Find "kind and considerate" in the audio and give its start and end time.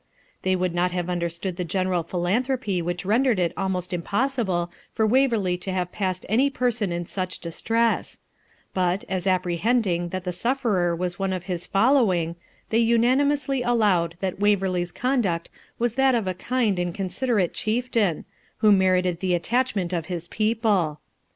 16.33-17.53